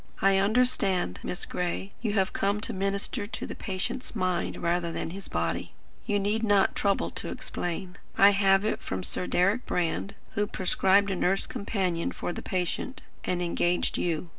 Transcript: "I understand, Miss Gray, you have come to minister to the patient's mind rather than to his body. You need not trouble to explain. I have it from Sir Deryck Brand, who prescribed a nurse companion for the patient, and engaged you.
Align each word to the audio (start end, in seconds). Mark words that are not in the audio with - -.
"I 0.19 0.37
understand, 0.37 1.19
Miss 1.21 1.45
Gray, 1.45 1.91
you 2.01 2.13
have 2.13 2.33
come 2.33 2.59
to 2.61 2.73
minister 2.73 3.27
to 3.27 3.45
the 3.45 3.53
patient's 3.53 4.15
mind 4.15 4.57
rather 4.57 4.91
than 4.91 5.09
to 5.09 5.13
his 5.13 5.27
body. 5.27 5.73
You 6.07 6.17
need 6.19 6.41
not 6.41 6.73
trouble 6.75 7.11
to 7.11 7.29
explain. 7.29 7.97
I 8.17 8.31
have 8.31 8.65
it 8.65 8.79
from 8.81 9.03
Sir 9.03 9.27
Deryck 9.27 9.67
Brand, 9.67 10.15
who 10.31 10.47
prescribed 10.47 11.11
a 11.11 11.15
nurse 11.15 11.45
companion 11.45 12.11
for 12.11 12.33
the 12.33 12.41
patient, 12.41 13.03
and 13.25 13.43
engaged 13.43 13.99
you. 13.99 14.29